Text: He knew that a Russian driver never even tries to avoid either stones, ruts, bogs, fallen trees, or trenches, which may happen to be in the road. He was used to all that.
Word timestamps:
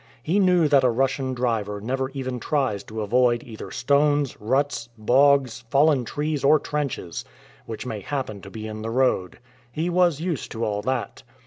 He 0.23 0.39
knew 0.39 0.67
that 0.67 0.83
a 0.83 0.89
Russian 0.89 1.35
driver 1.35 1.79
never 1.79 2.09
even 2.09 2.39
tries 2.39 2.83
to 2.85 3.01
avoid 3.01 3.43
either 3.43 3.69
stones, 3.69 4.35
ruts, 4.41 4.89
bogs, 4.97 5.63
fallen 5.69 6.05
trees, 6.05 6.43
or 6.43 6.57
trenches, 6.57 7.23
which 7.67 7.85
may 7.85 7.99
happen 7.99 8.41
to 8.41 8.49
be 8.49 8.65
in 8.65 8.81
the 8.81 8.89
road. 8.89 9.37
He 9.71 9.91
was 9.91 10.19
used 10.19 10.51
to 10.53 10.65
all 10.65 10.81
that. 10.81 11.21